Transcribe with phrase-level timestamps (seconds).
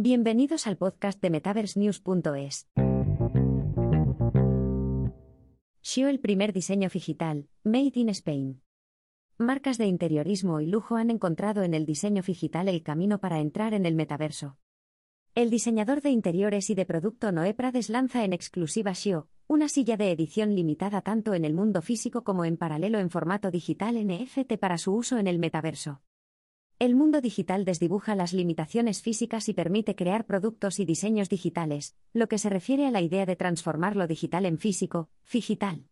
[0.00, 2.68] Bienvenidos al podcast de MetaverseNews.es.
[5.82, 8.62] Shio el primer diseño digital, Made in Spain.
[9.38, 13.74] Marcas de interiorismo y lujo han encontrado en el diseño digital el camino para entrar
[13.74, 14.56] en el metaverso.
[15.34, 19.96] El diseñador de interiores y de producto Noé Prades lanza en exclusiva Shio, una silla
[19.96, 24.58] de edición limitada tanto en el mundo físico como en paralelo en formato digital NFT
[24.60, 26.02] para su uso en el metaverso.
[26.80, 32.28] El mundo digital desdibuja las limitaciones físicas y permite crear productos y diseños digitales, lo
[32.28, 35.88] que se refiere a la idea de transformar lo digital en físico, digital.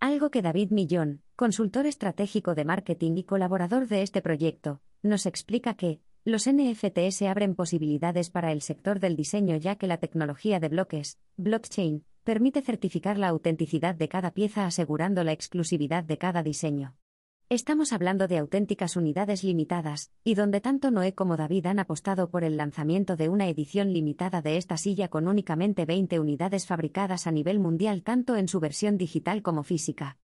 [0.00, 5.74] Algo que David Millón, consultor estratégico de marketing y colaborador de este proyecto, nos explica
[5.74, 10.68] que, los NFTs abren posibilidades para el sector del diseño ya que la tecnología de
[10.68, 16.96] bloques, blockchain, permite certificar la autenticidad de cada pieza asegurando la exclusividad de cada diseño.
[17.52, 22.44] Estamos hablando de auténticas unidades limitadas, y donde tanto Noé como David han apostado por
[22.44, 27.30] el lanzamiento de una edición limitada de esta silla con únicamente 20 unidades fabricadas a
[27.30, 30.16] nivel mundial tanto en su versión digital como física.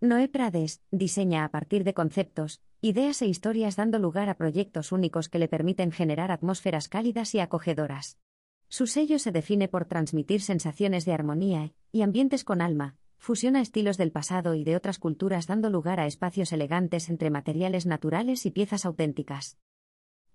[0.00, 5.28] Noé Prades diseña a partir de conceptos, ideas e historias dando lugar a proyectos únicos
[5.28, 8.18] que le permiten generar atmósferas cálidas y acogedoras.
[8.66, 13.98] Su sello se define por transmitir sensaciones de armonía y ambientes con alma, fusiona estilos
[13.98, 18.50] del pasado y de otras culturas dando lugar a espacios elegantes entre materiales naturales y
[18.50, 19.58] piezas auténticas.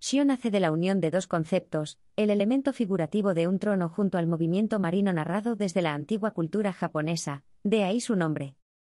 [0.00, 4.18] Shio nace de la unión de dos conceptos, el elemento figurativo de un trono junto
[4.18, 8.54] al movimiento marino narrado desde la antigua cultura japonesa, de ahí su nombre.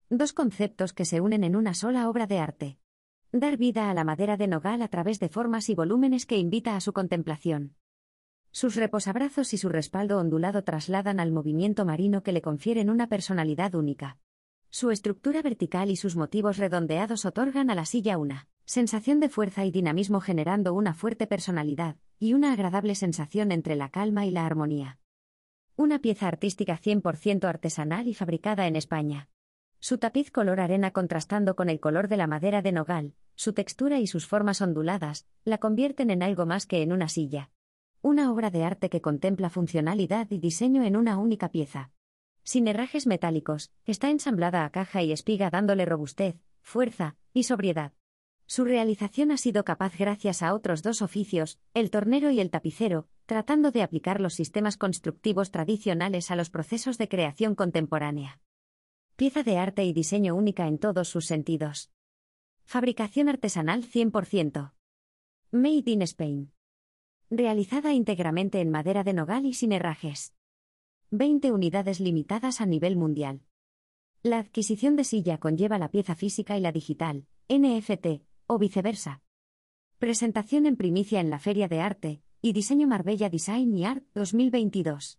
[0.09, 2.79] Dos conceptos que se unen en una sola obra de arte.
[3.33, 6.77] Dar vida a la madera de nogal a través de formas y volúmenes que invita
[6.77, 7.75] a su contemplación.
[8.55, 13.75] Sus reposabrazos y su respaldo ondulado trasladan al movimiento marino que le confieren una personalidad
[13.75, 14.17] única.
[14.71, 19.65] Su estructura vertical y sus motivos redondeados otorgan a la silla una sensación de fuerza
[19.65, 24.47] y dinamismo generando una fuerte personalidad, y una agradable sensación entre la calma y la
[24.47, 25.01] armonía.
[25.75, 29.31] Una pieza artística 100% artesanal y fabricada en España.
[29.81, 33.99] Su tapiz color arena contrastando con el color de la madera de nogal, su textura
[33.99, 37.51] y sus formas onduladas, la convierten en algo más que en una silla
[38.05, 41.91] una obra de arte que contempla funcionalidad y diseño en una única pieza.
[42.43, 47.95] Sin herrajes metálicos, está ensamblada a caja y espiga dándole robustez, fuerza y sobriedad.
[48.45, 53.09] Su realización ha sido capaz gracias a otros dos oficios, el tornero y el tapicero,
[53.25, 58.39] tratando de aplicar los sistemas constructivos tradicionales a los procesos de creación contemporánea.
[59.17, 61.91] Pieza de arte y diseño única en todos sus sentidos.
[62.65, 64.75] Fabricación artesanal 100%.
[65.53, 66.54] Made in Spain
[67.31, 70.35] realizada íntegramente en madera de nogal y sin herrajes.
[71.11, 73.43] 20 unidades limitadas a nivel mundial.
[74.23, 79.23] La adquisición de silla conlleva la pieza física y la digital, NFT, o viceversa.
[79.99, 85.19] Presentación en primicia en la Feria de Arte y Diseño Marbella Design y Art 2022.